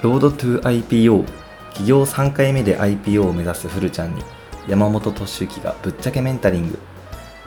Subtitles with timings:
[0.00, 1.24] ロードトゥ IPO
[1.70, 4.22] 企業3回目で IPO を目指すフルちゃんに
[4.68, 6.78] 山本俊之がぶっちゃけメンタリング。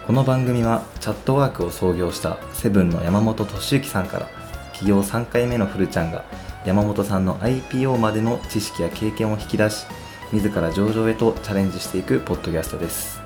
[0.05, 4.27] この番組はチャットワークを創業したセブンの山本俊之さんから
[4.73, 6.25] 起業3回目のフルちゃんが
[6.65, 9.85] 山本さんの IPO までの知識や経験を引き出し
[10.33, 13.21] 自ら上場へとチャレンジしていくポッドキャストです。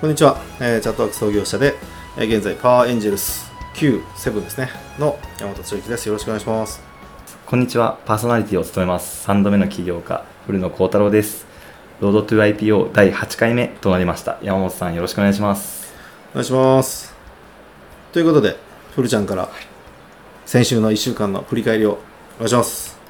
[0.00, 1.74] こんにちは、えーチャットワーク創業者で、
[2.16, 6.06] えー現在パワーエンジェルス Q7 ですねの山本剛之です。
[6.06, 6.89] よろしくお願いします。
[7.50, 7.98] こんにちは。
[8.06, 9.28] パーソナリティを務めます。
[9.28, 11.46] 3度目の起業家古野幸太郎です。
[12.00, 14.38] ロードトゥ IPO 第8回目となりました。
[14.40, 15.92] 山本さんよろしくお願いします。
[16.30, 17.12] お願いします。
[18.12, 18.56] ということで
[18.94, 19.48] ふるちゃんから
[20.46, 21.98] 先週の1週間の振り返りを
[22.36, 23.00] お願いします。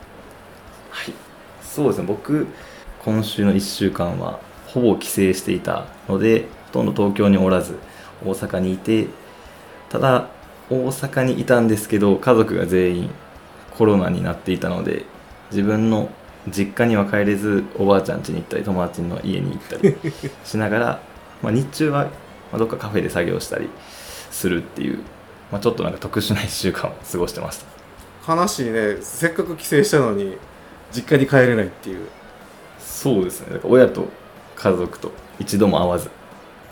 [0.88, 1.12] はい。
[1.62, 2.06] そうですね。
[2.06, 2.46] 僕
[3.04, 7.78] 今週の1週間はほぼ帰省していたのでほとんど東京におらず
[8.24, 9.08] 大阪にいて
[9.90, 10.28] ただ
[10.70, 13.10] 大阪にいたんですけど家族が全員
[13.80, 15.06] コロナになっていたので
[15.50, 16.10] 自分の
[16.46, 19.96] 実家には帰れずおばあちゃん家に行ったり友達の家に行ったり
[20.44, 21.00] しながら、
[21.40, 22.10] まあ、日中はま
[22.56, 23.70] あどっかカフェで作業したり
[24.30, 24.98] するっていう、
[25.50, 27.62] まあ、ちょっとなんか特殊な1週間を過ごしてまし
[28.26, 28.34] た。
[28.34, 28.98] 悲しいね。
[29.00, 30.36] せっかく帰省したのに
[30.92, 32.06] 実家に帰れないっていう。
[32.78, 33.54] そうですね。
[33.54, 34.08] だから親と
[34.56, 36.10] 家族と一度も会わず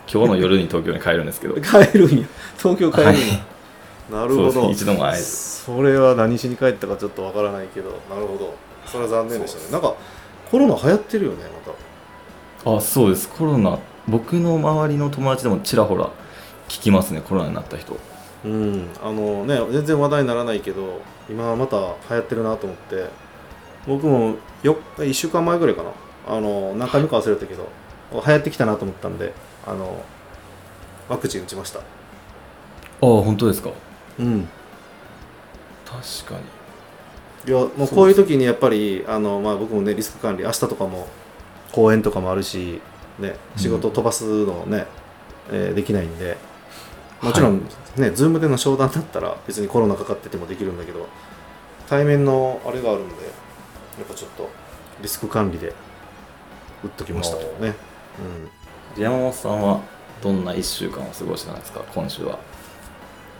[0.07, 1.55] 今日の夜に東京に帰るんですけど。
[1.59, 2.27] 帰るんや。
[2.59, 3.58] 東京帰るんや、はい
[4.11, 4.71] なるほど。
[4.71, 5.25] 一度も会えず。
[5.25, 7.89] それは何しに帰ったかちょっとわからないけど。
[8.09, 8.55] なるほど。
[8.85, 9.71] それは残念でしたね。
[9.71, 9.95] なんか
[10.49, 11.43] コロナ流行ってるよね
[12.63, 12.77] また。
[12.77, 13.29] あそうです。
[13.29, 16.09] コロナ僕の周りの友達でもちらほら
[16.67, 17.97] 聞きますねコロナになった人。
[18.45, 18.87] うん。
[19.03, 23.09] あのね全然話題にならないけど今また流行ってるなと思って。
[23.87, 25.91] 僕もよ1週間前ぐらいかな。
[26.27, 27.69] あの何回目か忘れたけど
[28.13, 29.33] 流行ってきたなと思ったんで
[29.65, 30.03] あの
[31.07, 31.79] ワクチン打ちました。
[31.79, 31.83] ああ
[33.01, 33.71] 本当ですか
[34.19, 34.49] うん。
[35.85, 37.51] 確かに。
[37.51, 41.07] いやもうこういう時にやっぱりあの、まあ、僕もねリスク管理明日とかも
[41.71, 42.81] 公演とかもあるし、
[43.17, 44.85] ね、仕事飛ばすのね、
[45.51, 46.37] えーできないんで。
[47.21, 47.61] もちろん
[47.97, 51.07] ね、ズームでの商談だったら別にコロナかかっててもできるんだけど
[51.89, 54.49] 対面のあれがあるんでやっぱちょっと
[55.01, 55.73] リスク管理で
[56.83, 57.73] 打っときましたけどね、
[58.97, 59.81] 山本さんは
[60.21, 62.35] どんな1週間を過ごしたんですか今週は。
[62.35, 62.39] うん、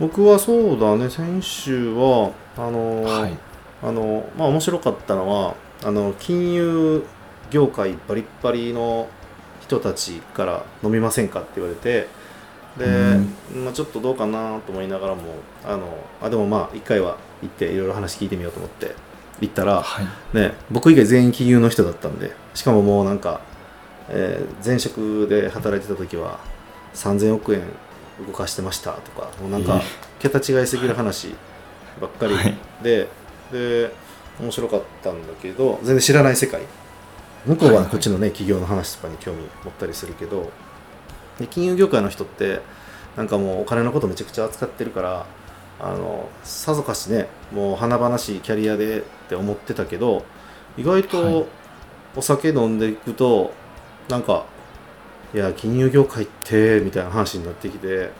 [0.00, 1.10] 僕はそうだね。
[1.10, 3.38] 先週はあのーはい。
[3.82, 7.04] あのまあ面白かったのはあの金融
[7.50, 9.08] 業界バリッバリの
[9.60, 12.08] 人たちから飲みませんかって言われて
[12.76, 13.18] で、
[13.54, 15.22] まあ、ちょっとどうかなと思いながらも
[15.64, 15.86] あの
[16.20, 18.94] あでもまあ一回は行っていろいろ話聞いてみようと思って
[19.40, 20.36] 行ったら、はい。
[20.36, 23.40] ね、僕以外全員金融の人だったんでしかももうなんか、
[24.10, 26.38] えー前職で働いてた時は
[26.94, 27.62] 3000億円
[28.26, 29.82] 動かしてましたとかもうなんかえー
[30.20, 31.34] 桁違いすぎる話
[32.00, 32.56] ばっかりはい。
[32.82, 33.08] で、
[33.50, 33.90] で
[34.38, 36.60] 面白かったんだけど全然知らない世界。
[37.46, 40.50] 向こうはこっちのね、企業の話とかに興味持ったりするけど
[41.38, 42.60] で金融業界の人って
[43.16, 45.26] なんかもうお金のことめちゃくちゃ扱ってるから
[45.80, 50.24] あのさぞかしねもう華々しいキャリアでって思ってたけど
[50.76, 51.04] 意外はい。
[51.04, 51.48] と
[52.14, 53.52] お酒飲んでいくと、
[54.08, 54.44] なんか
[55.34, 58.10] いや金融業界ってみたいな話になってきて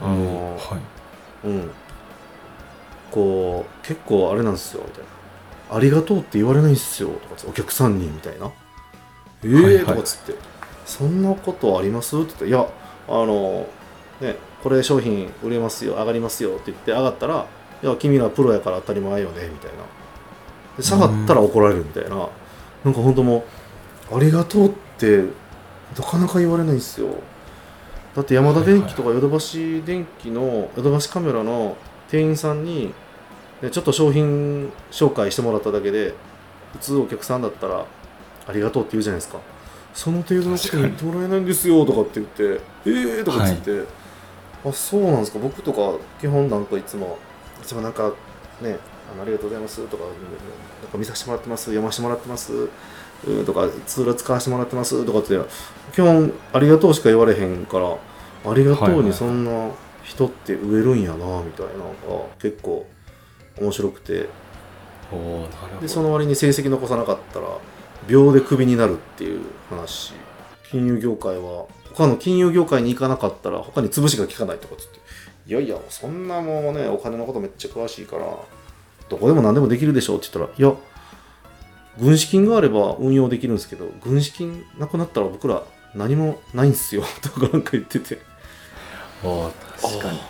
[0.00, 0.76] あのは
[1.44, 1.48] い。
[1.48, 1.70] うん。
[3.10, 5.06] こう結構あれなんですよみたいな
[5.76, 8.46] 「ありがとうって言われないんですよ」とかつお客さんにみたいな
[9.44, 10.34] 「ええーとかつって
[10.86, 12.66] 「そんなことあります?」って言って「いや
[13.08, 13.66] あの
[14.20, 17.44] ねこれ商品売れますよ上がりますよ」って言って上がったら
[17.82, 19.82] 「いや君らプロやから当たり前よね」みたいな。
[20.78, 22.16] で下がったら怒られるみたいな。
[22.16, 23.44] なんか本当も
[24.10, 25.24] う「ありがとう」って
[25.96, 27.08] なかなか言われないんですよ。
[28.14, 31.76] だって山田電機とかヨドバシ電機のヨドバシカメラの
[32.10, 32.92] 店員さんに、
[33.62, 36.14] ね、ちょっと商品紹介してもらっただけで
[36.72, 37.86] 普通お客さんだったら
[38.46, 39.38] ありがとうって言うじゃないですか。
[39.94, 42.42] その程度のこと言ってもらえないんですよとかって言って
[42.86, 43.88] ええー、とかって言って、
[44.64, 45.38] あそうなんですか。
[45.38, 47.18] 僕とか基本なんかいつも
[47.62, 48.12] いつもなんか
[48.60, 48.78] ね
[49.20, 50.10] ありがとうございますとかな
[50.88, 52.70] んか見させてもらってます読ませてもらってますうん
[53.46, 55.38] とかツール使わせてもらってますとかって
[55.92, 59.70] 基本ありがとうしか言われへんからありがとうにそんな
[60.02, 62.86] 人って植えるんやなみたいなのが結構
[63.60, 64.28] 面白くて。
[65.82, 67.46] でその割に成績残さなかったら
[68.08, 70.14] 秒でクビになるっていう話。
[70.70, 75.00] 金融業界は他の金融業界に行かなかったら他に潰しが効かないとかっつって。
[75.46, 78.24] いやいやそんなもうねお金のことめっちゃ詳しいから
[79.10, 80.74] どこでも何でもできるでしょって言ったらいや
[81.98, 85.62] 軍資金があれば運用できるんですけど軍資金なくなったら僕ら
[85.94, 88.18] 何もないんすよ とかなんか言ってて。
[89.22, 90.20] おー確かに。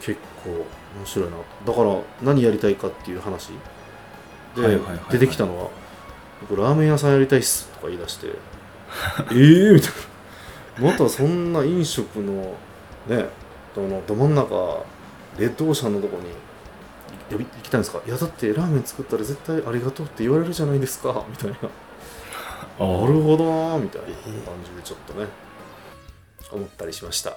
[0.00, 0.50] 結構
[0.96, 1.36] 面白いな
[1.66, 3.50] だから何やりたいかっていう話。
[4.56, 4.78] で、
[5.10, 5.70] 出てきたのは
[6.48, 8.28] 「僕ラーメン屋さんやりたいっす」とか言い出して
[9.32, 9.90] 「ええみたい
[10.80, 10.90] な。
[10.90, 12.54] またそんな飲食の
[13.06, 13.26] ね
[13.74, 14.84] どのど真ん中
[15.38, 16.24] レッドオーシャンのとこに
[17.30, 18.00] 呼び行きたいんですか？
[18.06, 21.24] いやだってラーメン作ったら絶対ありがとうって言われるじゃないですか。
[21.28, 21.56] みたいな。
[22.78, 24.14] あなるほどなみたいな感
[24.64, 25.26] じでちょっとね。
[26.52, 27.36] 思ったりしました。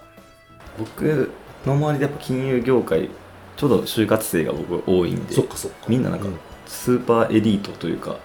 [0.79, 1.31] 僕
[1.65, 3.09] の周りでやっぱ金融業界
[3.55, 5.85] ちょうど就活生が僕多いんでそっかそっか。
[5.87, 6.39] みんななんかうん。
[6.65, 8.17] スーパーエリートというか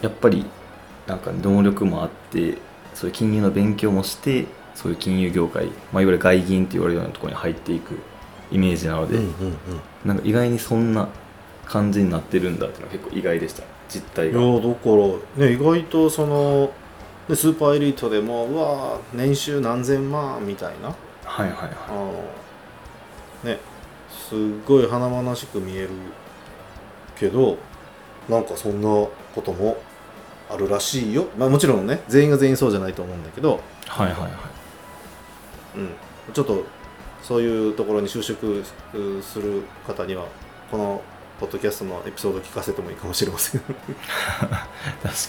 [0.00, 0.44] やっぱり
[1.06, 2.56] なんか能力もあって
[2.94, 7.98] そういう金融の勉強もしてそういう金融業界、まあ、いわゆる外銀って言われるようなところに入っていく
[8.50, 9.56] イメージなので、うんうんうん
[10.04, 11.08] なんか意外にそんな
[11.66, 13.62] 感じになってるんだっていうのは結構意外でした。
[13.88, 14.40] 実態が。
[14.40, 14.90] いやだか
[15.38, 16.72] らね意外とその
[17.28, 20.94] ねスーパーエリートでもうわー年収何千万みたいな。
[21.24, 21.56] はいはい
[21.88, 22.12] あはの
[23.44, 23.58] ね
[24.10, 25.90] すっごい華々しく見える
[27.16, 27.58] けど
[28.28, 29.76] なんかそんなことも
[30.50, 31.26] あるらしいよ。
[31.38, 34.30] まあもちろんね全員が全員そうじゃないと思うんだけど、いはいはいはい。
[35.76, 35.90] うん、
[36.32, 36.64] ちょっと
[37.22, 38.64] そういうところに就職
[39.22, 40.26] する方には
[40.70, 41.02] この
[41.38, 43.60] ポッドキャストのエピソード聞かせてもいいかもしれません。
[43.64, 44.60] 確か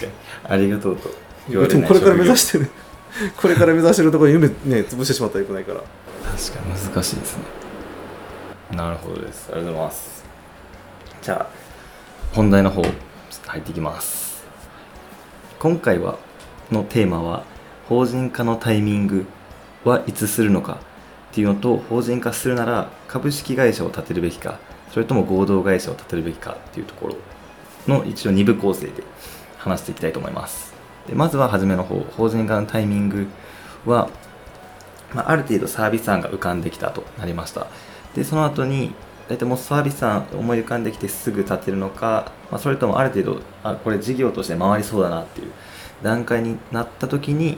[0.06, 0.12] に。
[0.44, 1.10] ありがとうと
[1.48, 2.70] 言われないでもこれから目指ししてる
[3.38, 5.80] これから目指してるところに夢ね潰してしまったらよくないから。
[5.80, 6.94] 確かに。
[6.94, 7.44] 難しいですね。
[8.72, 9.50] なるほどです。
[9.52, 10.26] ありがとうございます。
[11.22, 11.48] じゃあ
[12.34, 14.44] 本題の方入っていきます。
[15.60, 16.18] 今回は
[16.72, 17.44] のテーマは
[17.88, 19.26] 法人化のタイミング
[19.84, 20.80] はいつするのか
[21.32, 24.60] っていうのと法人化するなら株式会社を立てるべきか
[24.92, 27.16] それとも合同会社を立てるべきかっていうところ
[27.88, 29.04] の一応2部構成で
[29.58, 30.74] 話していきたいと思います。
[31.08, 33.28] でまずは初めの方法人化のタイミング
[33.86, 34.10] は
[35.14, 37.68] まあ、ある程度サービス案が浮かんできたとなりました。
[38.16, 38.94] でその後に
[39.30, 45.52] 大体もうサービス案思い浮かんできてすぐ立てるのか、まあ、それともある程度あこれ事業として回りそうだなっていう
[46.04, 47.58] 段階になった時に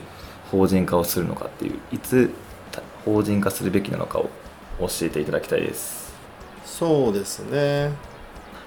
[0.50, 2.30] 法人化をするのかっていういつ
[3.04, 4.30] 法人化するべきなのかを
[4.80, 6.14] 教えていただきたいです。
[6.64, 7.90] そうですね。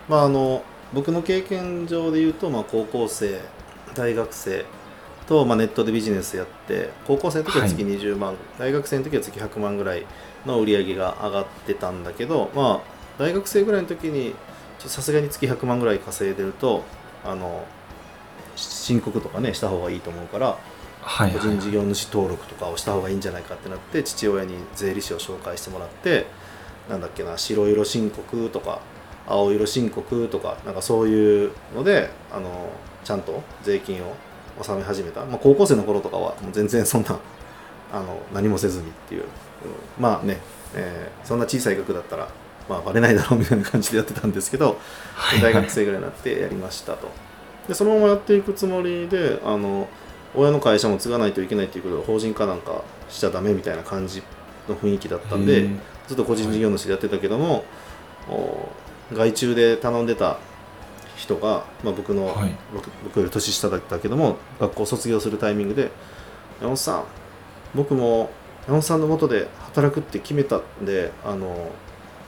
[0.07, 0.63] まああの
[0.94, 3.42] 僕の経験上で言うと、まあ、高校生
[3.94, 4.66] 大学生
[5.28, 7.94] と、まあ、ネットでビジネスやって高校生の時は月はい。
[7.98, 10.06] 20万、大学生の時は月100万ぐらい
[10.45, 14.33] の売り上げが上がってたんだけどまあ大学生ぐらいの時に
[14.80, 16.83] さすがに月100万ぐらい稼いでると
[17.25, 17.66] あの
[18.56, 20.57] 申告とかねした方がいいと思うから
[21.07, 26.25] はい個人事業主登録とかをした方がいいんじゃないかってなって父親に税理士を紹介してもらって
[26.89, 28.81] なんだっけな白色申告とか
[29.25, 32.69] 青色申告とかなんかそういうのであの
[33.06, 34.15] ちゃんと税金を
[34.59, 37.18] 納め始めた、まあ、高校生の頃とかはもう全然そんな
[37.94, 39.27] あの何もせずにっていう、うん
[39.98, 40.39] まあね、
[40.75, 42.27] えーそんな小さい額だったら
[42.68, 44.77] まあバレないだろうみたいな感じでやってたんですけど、
[45.15, 45.42] はい。
[45.42, 47.09] 大学生ぐらいになってやりましたと。
[47.68, 49.88] でそのままやっていくつもりであの
[50.38, 54.22] 親の会社も継がないといけないということで法人化なんかしちゃダメみたいな感じ
[54.69, 55.68] の雰囲気だったんで
[56.07, 57.66] ずっと個人事業主でやってたけども、
[58.30, 58.69] お
[59.13, 60.38] 外注で頼んでた
[61.18, 62.56] 人が、まあ、僕の、はい。
[62.74, 65.92] 僕僕より年下だったけども学校卒業するタイミングで
[66.62, 67.04] 「山本さん
[67.74, 68.30] 僕も
[68.66, 71.72] 山本さんのもとで働くって決めたんであの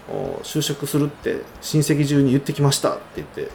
[0.09, 3.49] お就職するって親戚中に言ってきました」って言って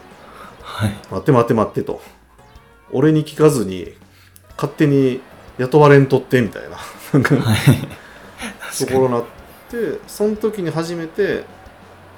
[0.62, 2.00] はい「待って待って待って」と
[2.92, 3.94] 「俺に聞かずに
[4.56, 5.20] 勝手に
[5.58, 6.76] 雇われんとって」みたいな。
[8.78, 9.24] ところになっ
[9.70, 11.44] てその時に初めて、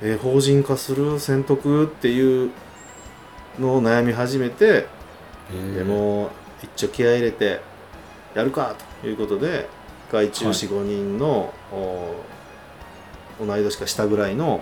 [0.01, 2.51] えー法人化する選択っていう
[3.59, 4.87] のを悩み始めて
[5.75, 6.31] でも
[6.63, 7.61] 一応気合い入れて
[8.35, 9.69] やるかということで
[10.13, 12.15] 外注はい45、人のお
[13.41, 14.61] 同い年か下ぐらいの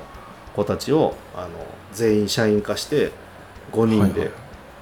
[0.55, 1.49] 子たちをあの
[1.93, 3.13] 全員社員化して
[3.73, 4.31] 5人で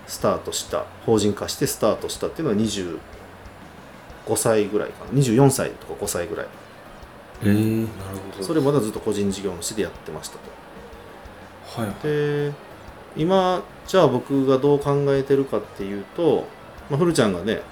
[0.07, 2.99] スタートした、法人化してスタートしたっていうのは25
[4.37, 5.11] 歳ぐらいかな。
[5.13, 6.47] 24歳とか5歳ぐらい。
[7.45, 11.83] えー、なるほそれまだずっと個人事業主でやってましたと。
[11.83, 12.53] はいで
[13.17, 16.47] 今じゃあ僕がどう考えてるかっていうと、
[16.89, 17.63] まあ、フルちゃんがねやっ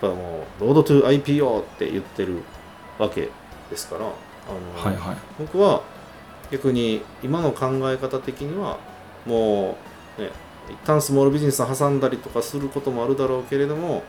[0.00, 2.42] ぱもうロードトゥ IPO って言ってる
[2.98, 3.28] わけ
[3.70, 5.16] ですからあの、はいはい。
[5.38, 5.82] 僕は
[6.50, 8.78] 逆に今の考え方的には
[9.26, 9.76] も
[10.18, 10.30] うね
[10.72, 14.02] 一旦スモールビジネスを挟んだりとかすることもあるだろうけれども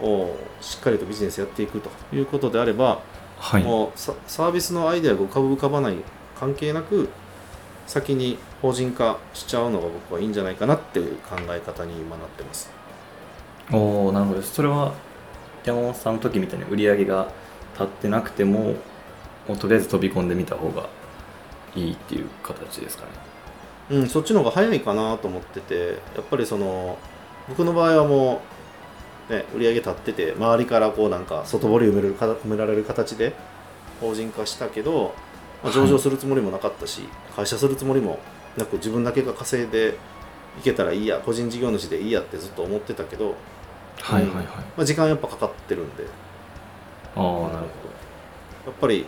[0.00, 3.00] おしっかりとビジネスやっていくということであれば
[3.38, 3.62] はい。
[3.62, 5.96] もうササービスのアイデアが浮かぶ浮かばない
[6.38, 7.08] 関係なく
[7.86, 12.70] 先に法人化しちゃうのが僕はいいんじゃないかなっていう考え方に今なってます。
[13.72, 14.94] おおなるほどそれは
[15.64, 17.28] 山本さんの時みたいに売り上げが
[17.74, 18.74] 立ってなくても
[19.48, 20.88] もうとりあえず飛び込んでみた方が
[21.74, 23.10] いいっていう形ですかね
[23.90, 26.98] うん、そっちの方が早いかなと思っててやっぱりその
[27.48, 28.42] 僕の場合はも
[29.30, 33.34] う、ね、売り上げ立ってて周りからこうなんか外堀埋めるか埋められる形で
[34.00, 35.14] 法人化したけど、
[35.62, 38.18] まあ、上場するつもりもなかったし、会社するつもりも
[38.56, 39.96] なく自分だけが稼いで
[40.58, 43.36] いけたらいいや個人事業主でいいやってずっと思ってたけど、
[44.00, 46.04] はいはいはい、まあ、時間やっぱかかってるんで。
[47.14, 47.50] ああなるほど。
[48.66, 49.06] やっぱり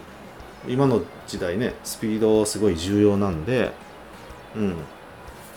[0.66, 3.72] 今の時代ねスピードすごい重要なんで
[4.56, 4.74] うん。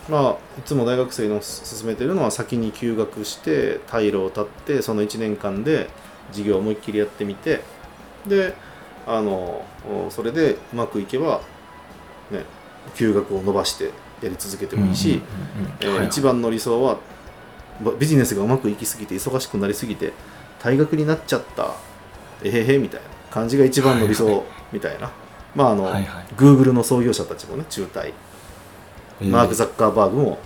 [0.10, 5.89] まあいつも大学生の勧めてるのは先に休学して退路を断ってその1年間で
[6.31, 7.62] 事業を思いっきりやってみて
[8.27, 8.55] で
[9.05, 9.63] あの
[10.10, 11.41] それでうまくいけば
[12.31, 12.43] ね
[12.95, 15.21] 休学を伸ばしてやり続けてもいいし、
[15.79, 16.98] えー一番の理想は
[17.83, 20.13] ばビジネスがうまくいきすぎて忙しくなりすぎて
[20.60, 21.74] 退学になっちゃった
[22.43, 25.12] えへへみたいな感じが一番の理想みたいな、
[25.55, 26.25] まああの、はいはい。
[26.36, 28.13] Google の創業者たちもね中退
[29.29, 30.39] マーク・ザッッカーバーグも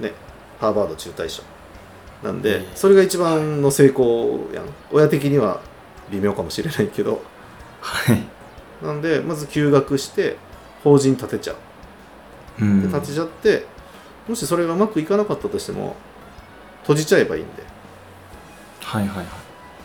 [0.00, 0.12] ね
[0.60, 1.42] ハーバード中退者。
[2.22, 4.64] なんで、えーそれが一番の成功やん。
[4.92, 5.60] 親的には
[6.10, 7.22] 微妙かもしれないけど。
[7.80, 8.22] はい。
[8.82, 10.36] なんでまず休学して
[10.82, 11.56] 法人立てちゃう。
[12.60, 12.80] うん。
[12.82, 13.66] で立てちゃって
[14.28, 15.96] もしそれがうまくいかなかったとしても
[16.82, 17.62] 閉じちゃえばいいんで、
[18.82, 19.26] はいはいはい。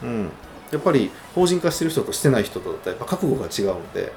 [0.04, 0.30] うん、
[0.72, 4.12] やっぱり法人化してる人としてない人とだったらやっぱ覚悟が違うんで。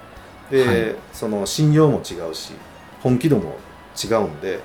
[0.50, 0.96] で、はい。
[1.12, 2.52] その信用も違うし
[3.02, 3.56] 本気度も
[4.02, 4.60] 違うんで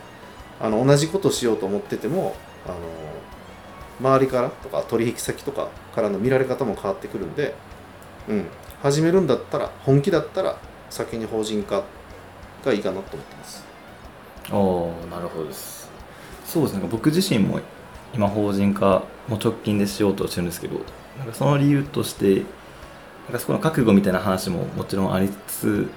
[0.59, 2.35] あの同じことしようと思ってても
[2.65, 2.75] あの
[3.99, 7.55] 周りからとか取引先とかからの見られ方も変わってくるんで、
[8.27, 8.45] うん、
[8.81, 10.57] 始めるんだったら本気だったら
[10.89, 11.83] 先に法人化
[12.65, 13.63] がいいかなと思ってます。
[14.49, 15.89] ああなるほどです。
[16.45, 16.87] そうですね。
[16.91, 17.59] 僕自身も
[18.13, 20.79] 今法人化も直近でしようとしてるんですけど
[21.17, 22.43] なんかその理由としてなん
[23.33, 25.89] かそこの覚悟みたいな話ももちろんありつつ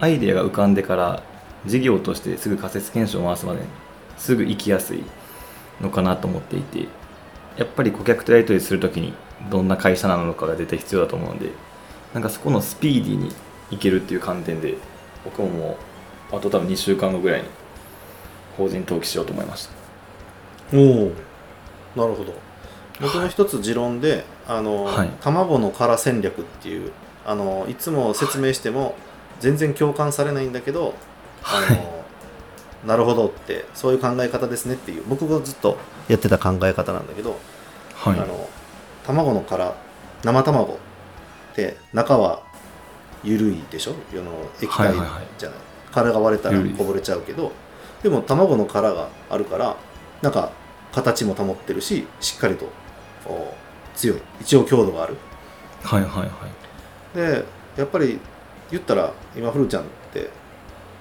[0.00, 1.22] アイデアが浮かんでから
[1.66, 3.60] 事業としてすぐ仮説検証を回すまで
[4.16, 5.04] すぐ行きやすい
[5.80, 6.88] のかなと思っていて
[7.56, 9.14] やっぱり顧客とやり取りするときに
[9.50, 11.50] どんな会社なのかが絶対必要だと思うんで
[12.14, 13.32] なんかそこのスピーディーに
[13.70, 14.76] いけるっていう観点で
[15.24, 15.78] 僕もも
[16.32, 17.48] うあと多分2週間後ぐらいに
[18.56, 20.76] 法人登記しようと思いました。
[20.76, 21.12] おお
[21.96, 22.34] なるほど。
[23.00, 25.10] 僕の一つ持論で、あのはい。
[25.20, 26.92] 卵の殻戦略っていう
[27.24, 28.94] あのいつも説明しても
[29.40, 30.94] 全然共感されないんだけど、
[31.44, 32.04] あの
[32.86, 35.76] なるほどってそういう考え方ですねっていう僕がずっと
[36.08, 37.36] やってた考え方なんだけど、
[37.94, 38.48] はあの
[39.04, 39.74] 卵の殻
[40.24, 40.76] 生卵っ
[41.54, 42.42] て中は
[43.24, 43.94] 緩いでしょ？
[44.12, 44.30] 世の
[44.60, 44.96] 液体はい？
[44.98, 45.58] はいはいじゃない,、
[45.92, 47.52] 殻が割れたらこぼれちゃうけど
[48.02, 49.76] でも卵の殻があるから
[50.22, 50.52] なんか
[50.92, 52.66] 形も保ってるししっかりと
[53.26, 53.52] お
[53.96, 54.18] 強い。
[54.40, 55.16] 一応強度がある。
[55.82, 56.26] はいはいは
[57.14, 57.16] い。
[57.16, 57.44] で
[57.76, 58.20] やっぱり
[58.70, 59.84] 言ったら今フルちゃん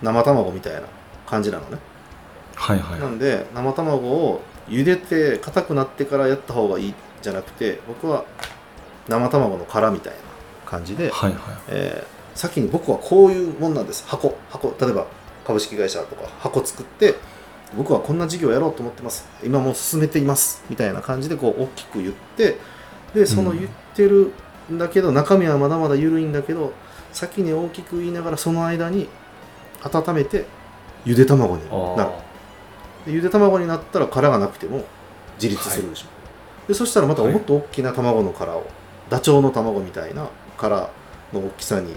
[0.02, 0.82] 生卵みたいな
[1.26, 1.78] 感じなのね。
[2.56, 3.00] はいはい。
[3.00, 8.26] なんで生卵を茹でて硬くなってからやった方がいいじゃなくて僕は
[9.08, 10.20] 生卵の殻みたいな
[10.66, 11.40] 感じで、はいはい。
[11.70, 14.06] えー先に僕はこういうもんなんです。
[14.08, 15.08] 箱箱例えば
[15.44, 17.16] 株式会社とか箱作って
[17.76, 19.28] 僕はこんな事業やろうと思ってます。
[19.44, 20.64] 今もう進めています。
[20.70, 22.58] みたいな感じでこう大きく言って
[23.16, 24.34] でそのうん言ってる
[24.72, 26.74] んだけど、中身はまだまだ緩いんだけど
[27.12, 29.10] 先に大きく言いながらその間に
[29.88, 30.46] 温めて
[31.06, 32.12] ゆで卵になる。
[32.12, 32.24] あ
[33.06, 34.84] でゆで卵になったら殻がなくても
[35.42, 36.08] 自立するでしょ、
[36.68, 37.34] でそしたらまたはい。
[37.34, 38.66] もっと大きな卵の殻を、
[39.10, 40.28] ダチョウの卵みたいな
[40.58, 40.90] 殻
[41.32, 41.96] の大きさに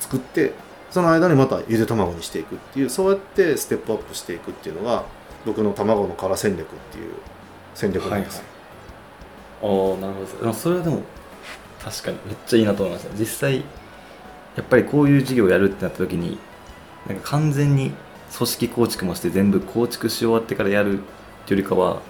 [0.00, 0.52] 作って
[0.90, 5.04] その間にまたゆで卵にしていくっていうそうやってステップアップしていくっていうのが
[5.44, 7.12] 僕の卵の殻戦略っていう
[7.74, 8.42] 戦略なんです、
[9.62, 10.52] あーなるほど。
[10.52, 11.02] それはでも
[11.84, 13.16] 確かにめっちゃいいなと思いました。
[13.16, 13.58] 実際
[14.56, 16.38] やっぱりこういう事業をやるってなった時に
[17.08, 17.92] なんか完全に
[18.36, 21.02] 組織構築もして全部構築し終わってからやるっ
[21.46, 22.02] ていうよりかは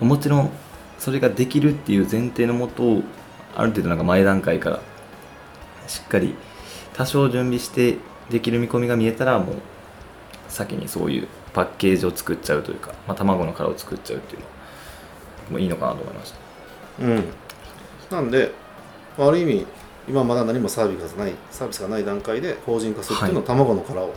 [0.00, 0.50] もちろん
[0.98, 3.02] それができるっていう前提のもとを
[3.56, 4.80] ある程度なんか前段階から
[5.88, 6.34] しっかり
[6.94, 7.96] 多少準備して
[8.30, 9.56] できる見込みが見えたらもう
[10.48, 14.46] 先にそういうパッケージを作っちゃうというか、まあ、卵の殻を作っちゃうっていうの
[15.52, 16.38] もいいのかなと思いました。
[17.00, 17.24] うん、
[18.10, 18.52] なんで
[19.18, 19.66] ある意味
[20.08, 24.12] 今まだ何もサービスがないサービスがない段階で法人化するっていうのは卵の殻を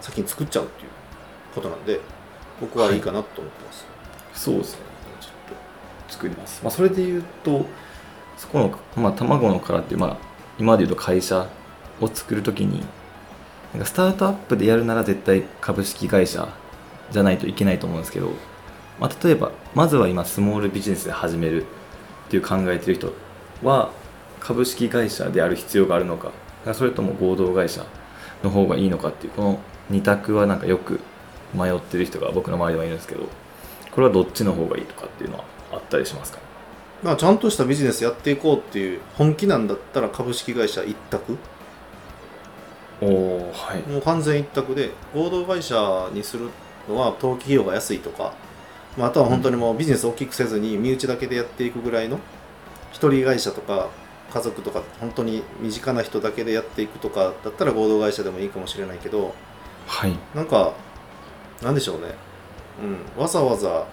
[0.00, 0.90] 先に作っちゃうっていう
[1.54, 2.00] ことなんで
[2.60, 3.86] 僕はいいかなと思ってます、
[4.34, 4.78] そうですね。
[5.20, 5.32] ちょっ
[6.06, 7.66] と作ります、まあ、それで言うと
[8.36, 10.16] そこの、まあ、卵の殻ってまあ、
[10.58, 11.48] 今まで言うと会社
[12.00, 12.82] を作るときに
[13.72, 16.48] なんかスタートアップでやるなら絶対株式会社
[17.10, 18.30] じゃないといけないと思うんですけど、
[19.00, 21.66] まあ、例えばまずは今スモールビジネスで始めるっ
[22.28, 23.12] ていう考えてる人
[23.62, 23.90] は
[24.42, 26.30] 株式会社である必要があるのか。
[26.74, 27.84] それとも合同会社
[28.44, 29.58] の方がいいのかっていうこの
[29.90, 31.00] 2択はなんかよく
[31.54, 33.28] 迷ってる人が僕の周りはいるんですけど
[33.90, 36.38] これはどっちの方がいいとかっていうのはあったりしますか？
[36.38, 36.44] ね
[37.02, 41.36] まあ、ちゃんとしたビジネスやっていこうっていう本気なんだったら株式会社一択。
[43.00, 43.90] おおはい。
[43.90, 46.48] もう完全一択で合同会社にする
[46.88, 48.34] のは登記費用が安いとか、
[48.96, 52.20] まあ、あとは本当にもうビジネス大きくせずに身内だけでやっていくぐらいの
[52.92, 53.88] 一人会社とか
[54.32, 59.34] 家族とか本当に身近な人だけでやっていくとかだったら合同会社でもいいかもしれないけど
[59.86, 60.16] はい。
[60.34, 60.72] なんか
[61.62, 62.14] なんでしょうね、
[63.16, 63.86] うん、わざわざ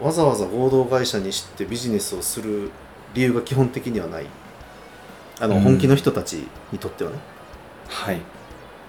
[0.00, 2.70] わざわざ合同会社にしてビジネスをする
[3.14, 4.26] 理由が基本的にはない。
[5.38, 5.62] あのうん。
[5.62, 7.18] 本気の人たちにとってはね、
[7.88, 8.20] はい。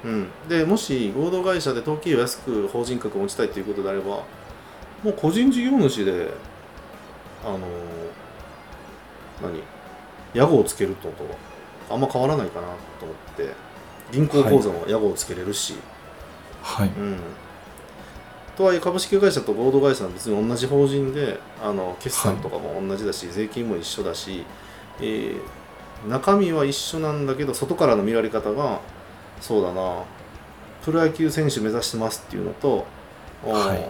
[0.06, 4.26] うん、でもし合同会社で登記費を安く法人格を持ちたいということであればも
[5.06, 6.30] う個人事業主で
[7.46, 7.60] あの
[9.42, 9.62] 何？
[10.34, 11.26] 屋号をつけるとと
[11.90, 12.68] あんま変わらないかな
[13.00, 13.54] と思って
[14.12, 15.76] 銀行口座も屋号をつけれるし、
[16.62, 16.88] はい。
[16.88, 17.18] うん、
[18.56, 24.46] とはいえ株式会社と合同会社は別に同じ法人であの決算とかも同じだし、税金も一緒だし、
[25.00, 25.40] えー
[26.08, 28.82] 中身は一緒なんだけど外からの見られ方が
[29.40, 30.04] そうだな。
[30.84, 32.86] プロ野球選手目指してますっていうのと、
[33.46, 33.90] おはい。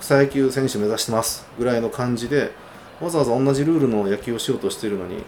[0.00, 2.52] 草野球選手目指してますぐらいの感じで
[3.00, 5.22] わざわざ同じルールの野球をしようとしてるのに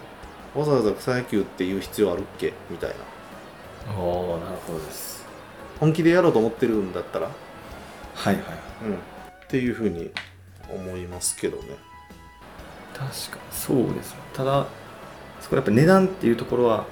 [0.54, 2.52] わざわざ草野球っていう必要あるっけ？
[2.71, 3.94] みたいな。
[3.97, 5.25] おおなるほどです。
[5.80, 7.30] 本気でやろうと思ってるんだったら？
[8.14, 8.44] はいはい
[8.85, 8.97] うん、っ
[9.49, 10.11] ていうふうに
[10.71, 11.62] 思いますけどね。
[12.92, 13.12] 確かに
[13.50, 14.18] そうですね。
[14.35, 14.66] ただ
[15.40, 16.85] そこやっぱ値段っていうところは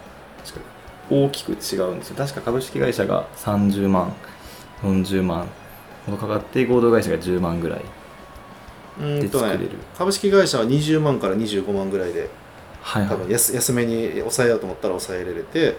[1.11, 2.17] 大きく違うんですよ。
[2.17, 4.15] 確か株式会社が30万
[4.83, 5.47] 40万
[6.07, 7.85] ほどかかって合同会社が10万ぐらい
[9.21, 12.31] で作れる、株式会社は20万から25万ぐらいで
[12.83, 13.11] はいはい。
[13.11, 15.77] 多分安安めに抑えようと思ったら抑えられて、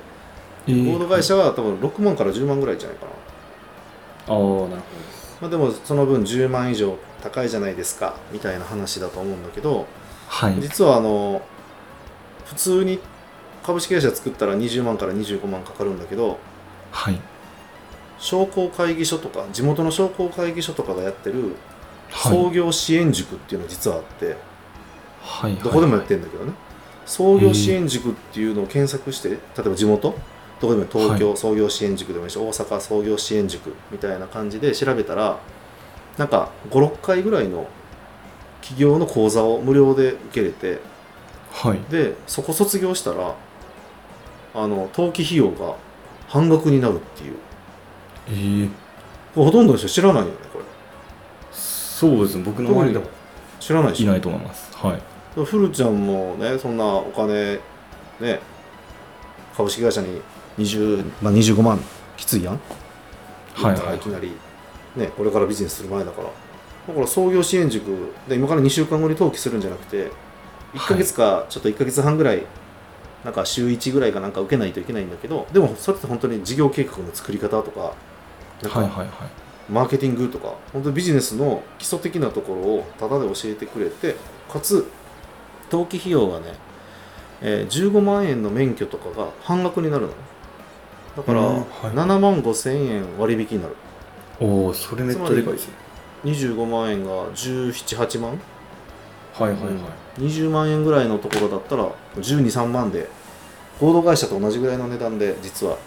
[0.67, 3.11] えー合同会社は多分6万から10万ぐらいじゃないかな。
[4.27, 4.77] ああなるほど
[5.41, 9.87] まあ、でもその分10万以上高いじゃないですかみたいな話だと思うんだけど
[10.27, 10.61] はい。
[10.61, 11.41] 実はあの
[12.45, 12.99] 普通に
[13.63, 16.37] 株式会社作ったら20万から25万かかるんだけど
[16.91, 17.19] はい。
[18.19, 21.55] 商工会議所とか地元の商工会議所とかがやってる
[22.11, 22.33] はい。
[22.33, 24.35] 創業支援塾っていうのが実はあって、
[25.23, 26.53] はいどこでもやってるんだけどね
[27.11, 30.15] 創業支援塾っていうのを検索して例えば地元？
[30.61, 35.37] どこでも東京創業支援塾でもいいし、大阪創業支援塾みたいな感じで調べたら
[36.17, 37.67] なんか56回ぐらいの
[38.61, 40.79] 企業の講座を無料で受けれて
[41.51, 41.79] はい。
[41.91, 43.35] でそこ卒業したら
[44.53, 45.75] あの登記費用が
[46.29, 47.35] 半額になるっていう。
[48.29, 48.69] えー、
[49.35, 50.65] これほとんどの人知らないよねこれ。
[51.51, 52.43] そうですね。
[52.45, 53.05] 僕の周りでも
[53.59, 54.73] 知らないしいないと思います。
[54.77, 57.59] はいフルちゃんもねそんなお金
[58.19, 58.39] ね
[59.55, 60.21] 株式会社に
[60.57, 61.79] 20、まあ、25万
[62.17, 62.59] きついやん。
[63.53, 64.31] はいだからいきなり、
[64.95, 66.29] ね、これからビジネスする前だから。
[66.87, 70.09] だから創業支援塾で今から2週間後に登記するんじゃなくて
[70.73, 72.43] 1ヶ月かちょっと1ヶ月半ぐらい
[73.23, 77.93] なんか週1ぐらいかなんか受けないといけないんだけどでもそれって本当に事業計画の作り方とか
[78.63, 79.07] なんかはいはいはい。
[79.69, 84.15] マーケティングとか本当にビジネスの基礎的なところをタダで教えてくれて
[84.51, 84.87] かつ
[85.71, 86.53] 登記費用がね、
[87.41, 90.13] えー15万円の免許とかが半額になるの。
[91.17, 91.65] だから、うんはい。
[91.65, 93.75] 7万5千円割引になる。
[94.39, 95.73] おおそれめっちゃでかいですね。
[96.25, 98.39] 25万円が178万、
[99.33, 99.73] はいはいはい、
[100.19, 100.27] うん。
[100.27, 103.09] 20万円ぐらいのところだったら123万で
[103.79, 105.77] 合同会社と同じぐらいの値段で実は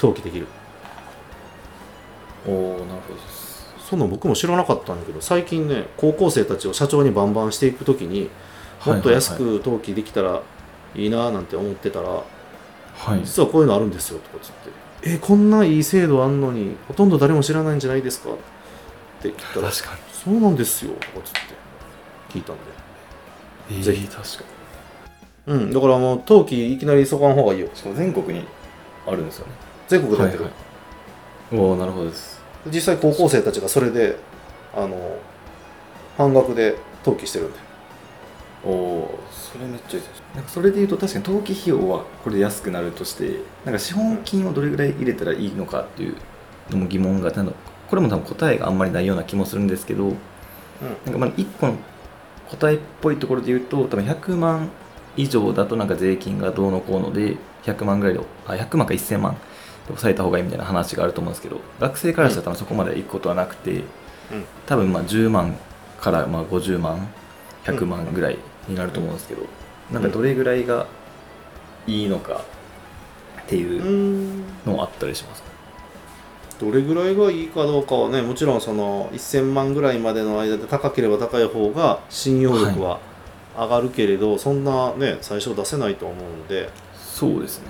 [0.00, 0.46] 登記できる。
[2.46, 3.20] おおなるほど
[3.88, 8.30] そんなん僕も知らなかったんだけど最近ね高校生たちを社長にバンバンしていくときに
[8.86, 10.42] もっと安はいはいく登記できたら
[10.94, 12.22] いいななんて思ってたら、は
[13.16, 13.20] い。
[13.24, 14.70] 実はこういうのあるんですよとかつって
[15.02, 18.32] 「えこんないい制度あんのにほとんど誰も知らないんじゃないですか?」っ
[19.22, 21.38] て聞いたら「確かそうなんですよ」とかつって
[22.30, 22.62] 聞いたんで。
[23.76, 24.04] にぜひ。
[24.04, 24.56] えー確か
[25.48, 27.68] うんだからもう登記いきなり急がん方がいいよ。
[27.68, 28.44] にしかも全国に
[29.06, 29.52] あるんですよね。
[29.86, 30.52] 全国でやってる、はい
[31.52, 32.40] おおなるほどです。
[32.72, 34.16] 実際高校生たちがそれで
[34.74, 34.96] あの
[36.18, 37.58] 半額で登記してるんで
[38.66, 40.22] おおそれめっちゃいいです。
[40.34, 46.16] なんかそれでいうと確かに登記費用はこれで安くなるとしてなんか資本金をどれぐらい入れたらいいのかっていう
[46.70, 47.52] のも疑問がなんだ
[47.88, 50.12] これも多分答えがあんまりないような気もするんですけど
[51.06, 51.76] なんかまあ1個の
[52.50, 54.70] 答えっぽいところで言うと多分100万
[55.16, 59.40] 以上だとなんか税金がどうのこうので100万ぐらいであ100万か1000万で
[59.88, 63.84] 抑えた方がいいみたいな話があると思うんですけど学生からしたら多分そこまで行くことはなくて、
[64.66, 65.56] 多分まあ10万
[66.00, 67.08] からまあ50万
[67.64, 69.42] 100万ぐらいになると思うんですけど、
[69.92, 70.86] なんかどれぐらいが
[71.86, 72.44] いいのか
[73.42, 75.48] っていううんのはあったりしますか、
[76.60, 82.98] どれぐらいがいいかどうかはねもちろんその1000万ぐらいまでの間で高ければ高い方が信用力は
[83.56, 86.70] 上がるけれど、そんなね最初出せないと思うんで。
[86.94, 87.68] そうですね。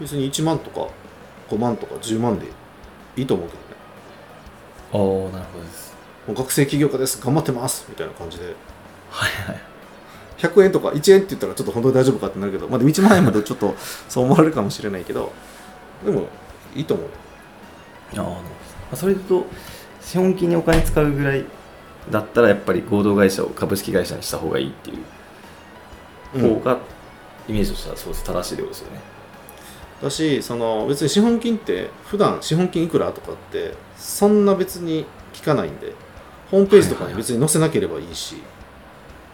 [0.00, 0.88] 別に1万とか
[1.48, 2.46] 5万とか10万で
[3.16, 3.54] いいと思うけ
[4.92, 5.30] どね。
[5.30, 5.94] ああなるほどです。
[6.26, 7.18] もう学生起業家です。
[7.24, 7.86] 頑張ってます。
[7.88, 8.44] みたいな感じで。
[9.08, 9.69] はいはい
[10.40, 13.74] 100円とか1円って言ったらちょっと本当に大丈夫かってなるけど、まあ、でも1万円までちょっと
[14.08, 15.32] そう思われるかもしれないけど
[16.04, 16.28] でも
[16.74, 17.04] いいと思
[18.12, 18.36] うよ。
[18.92, 19.46] あそれでと
[20.00, 21.44] 資本金にお金使うぐらい
[22.10, 24.94] だったらやっぱり合同会社を株式会社にした方がいいってい
[26.34, 26.78] う方が
[27.46, 28.24] イメージとしてはそうです。
[28.24, 29.00] 正しいですよね。
[30.02, 35.92] だしその別に資本金って普段資本金いくらとかってそんな別に聞かないんで
[36.50, 38.36] ホームページとかに別に載せなければいいし、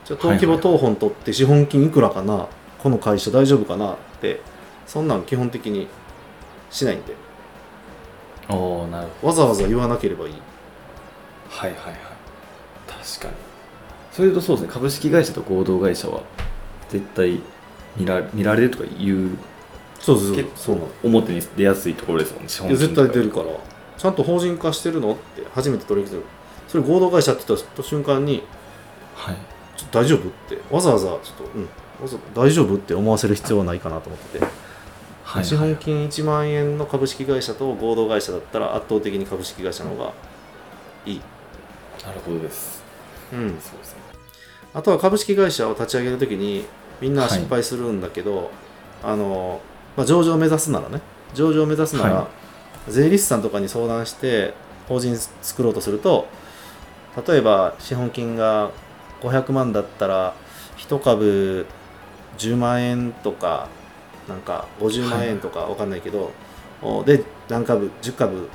[0.07, 2.47] じゃあ登記簿当本取って資本金いくらかな
[2.79, 4.41] この会社大丈夫かなって
[4.87, 5.89] そんなん基本的に
[6.71, 7.15] しないんで。
[8.49, 10.33] ああなるほわざわざ言わなければいい。
[10.35, 10.39] ど
[11.49, 11.95] はいはいはい。
[12.87, 13.35] 確かに。
[14.13, 16.23] それとそうですね株式会社と合同会社は
[16.89, 17.41] 絶対
[17.97, 19.37] 見ら見られるとかいう
[19.99, 20.79] そうそうそう。
[21.03, 23.49] 表に出やすいところですもんね資本いや絶対出るかから。
[23.99, 26.23] ちゃんと法人化してるのって初めて取り引きする。
[26.69, 28.45] それ合同会社って言った瞬間に
[29.17, 29.37] はい
[29.77, 30.59] ちょっと大丈夫って。
[30.71, 31.69] わざわざちょっと、うん、わ
[32.07, 34.51] ざ大丈夫って思わせる必要はないかなと思ってて、は
[35.41, 40.13] い資本金1万円の株式会社と合同会社だったら圧倒的に株式会社の方が
[41.05, 41.21] いい、
[42.05, 42.83] なるほどです。
[43.33, 44.01] うん、そうですね。
[44.73, 46.65] あとは株式会社を立ち上げるときに
[47.01, 48.51] みんな失敗するんだけど、
[49.03, 49.61] あの
[49.97, 51.01] まあ、上場を目指すならね。
[51.35, 52.29] 上場を目指すなら、は
[52.89, 54.55] 税理士さんとかに相談して
[54.89, 56.29] 法人作ろうとすると
[57.27, 58.71] 例えば資本金が
[59.31, 60.35] 500万だったら
[60.79, 61.67] 1株
[62.39, 63.69] 10万円とか
[64.29, 66.33] なんか50万円とかわかんないけど、
[66.83, 68.49] おで何株10株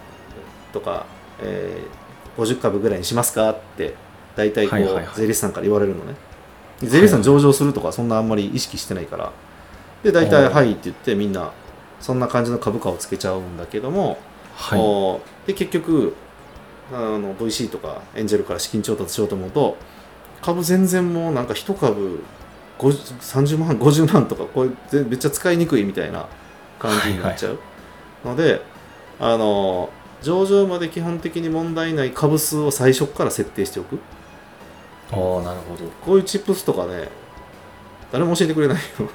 [0.74, 1.06] とか、
[1.42, 2.02] えー
[2.38, 3.94] 50株ぐらいにしますかって
[4.36, 5.08] 大体こう、はいはいはい。
[5.16, 6.16] 税理士さんから言われるのね。
[6.80, 9.32] 税理士さん上場するとかそんなあんまり意識してないから。
[10.04, 10.54] で大体「おー。
[10.54, 11.52] はい」って言ってみんな
[12.00, 14.18] そんな感じの株価をつけちゃうんだけども、
[14.56, 14.80] はい。
[14.80, 16.16] おで結局
[16.94, 19.78] あの VC とかエンジェルから資金調達しようと思うと
[20.42, 22.24] 株全然もうなんか1株
[22.80, 26.28] 50 30万50万とかこれぜめっちゃ使いにくいみたいな
[26.80, 27.60] 感じになっちゃう。
[28.26, 28.62] ので、
[29.20, 29.90] あの
[30.22, 34.00] 上場まで基本的に問題ない株数を最初から設定しておく。
[35.12, 35.90] ああなるほど。
[36.04, 37.10] こういうチップスとかね
[38.12, 39.10] 誰も教えてくれないよ。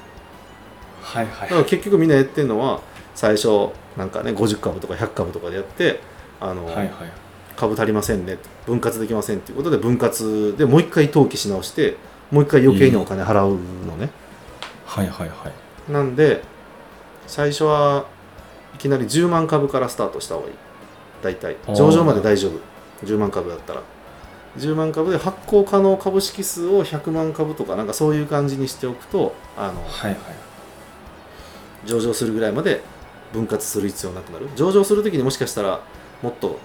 [1.02, 1.48] はいはい。
[1.48, 2.80] だから結局みんなやってるのは
[3.14, 6.00] 最初なんかね50株とか100株とかでやって
[6.40, 6.88] あの、はいはい
[7.56, 8.38] 株足りませんね。
[8.66, 11.96] 分割できませんっていうことで分割でもう一回登記し直して
[12.30, 14.10] もう一回余計にお金払うのね、
[14.84, 15.50] はいはいは
[15.88, 15.92] い。
[15.92, 16.42] なんで
[17.26, 18.06] 最初は
[18.74, 20.54] いきなり10万株からスタートした方がいい。
[21.22, 21.56] 大体。
[21.74, 23.06] 上場まで大丈夫。
[23.06, 23.82] 10万株だったら。
[24.58, 30.18] 10万株で発行可能株式数を100万株とかなんかそういう感じにしておくとあのはいはい。
[31.84, 32.80] 上場するぐらいまで
[33.32, 34.48] 分割する必要なくなる。
[34.56, 35.80] 上場するときにもしかしたら
[36.22, 36.58] もっとお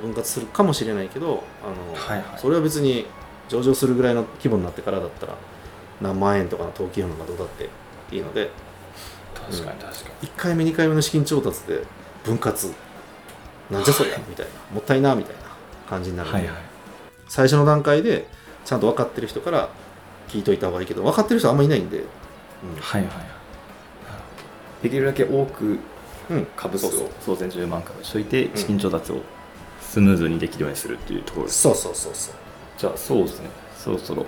[0.00, 2.40] 分割するかもしれないけどあの、はいはい。
[2.40, 3.06] それは別に
[3.48, 5.34] 上場するぐらいの規模になってからだったら
[6.00, 7.68] 何万円とかの登記費用がどうだって
[8.14, 8.50] いいので
[9.34, 10.28] 確かに確かに。
[10.28, 11.82] 1回目2回目の資金調達で
[12.24, 12.74] 分割。
[13.70, 14.52] なんじゃそりゃみたいな。
[14.74, 15.42] もったいなみたいな
[15.88, 16.62] 感じになるので、はいはい。
[17.28, 18.26] 最初の段階で
[18.64, 19.68] ちゃんと分かってる人から
[20.28, 22.04] 聞いといた方がいいけど分かってる人あんまいないんで、うん。
[22.80, 23.10] はいはい
[24.82, 25.78] できるだけ多く
[26.30, 27.08] うん、株数をそうそう。
[27.26, 28.50] 当然10万株しといてん。
[28.54, 29.16] 資金調達を
[29.94, 31.46] スムーズにできるようにするっていうところ。
[31.46, 32.34] ですそうそうそうそう。
[32.76, 33.48] じゃあそうですね。
[33.78, 34.26] そろそろ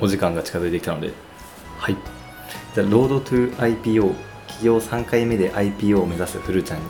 [0.00, 1.12] お時間が近づいてきたので。
[1.78, 1.96] はい。
[2.74, 4.14] じゃあロードトゥ IPO
[4.46, 6.84] 企業3回目で IPO を目指すフルちゃんに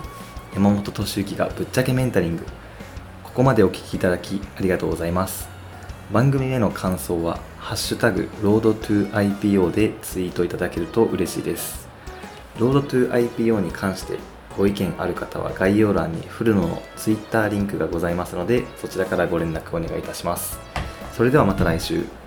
[0.54, 2.46] 山本俊之がぶっちゃけメンタリング。
[3.24, 5.48] ここまでお聞きいただきありがとうございます。
[6.12, 11.88] 番組への感想は「ハッシュタグロードトゥ IPO」でツイートいただけると嬉しいです。
[12.60, 14.16] ロードトゥ IPO に関して
[14.56, 20.58] ご意見ある方は概要欄にフルノの Twitter リンクがございますのでそちらからご連絡お願いいたします。
[21.12, 22.25] それではまた来週。